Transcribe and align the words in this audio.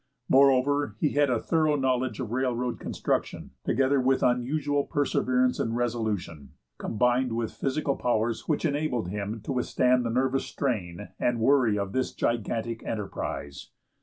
Moreover, 0.27 0.95
he 0.99 1.09
had 1.09 1.29
a 1.29 1.37
thorough 1.39 1.75
knowledge 1.75 2.19
of 2.19 2.31
railroad 2.31 2.79
construction, 2.79 3.51
together 3.63 4.01
with 4.01 4.23
unusual 4.23 4.83
perseverance 4.83 5.59
and 5.59 5.75
resolution, 5.77 6.53
combined 6.79 7.33
with 7.33 7.53
physical 7.53 7.95
powers 7.95 8.47
which 8.47 8.65
enabled 8.65 9.09
him 9.09 9.41
to 9.41 9.51
withstand 9.51 10.03
the 10.03 10.09
nervous 10.09 10.45
strain 10.47 11.09
and 11.19 11.39
worry 11.39 11.77
of 11.77 11.91
this 11.91 12.15
gigantic 12.15 12.81
enterprise. 12.83 13.69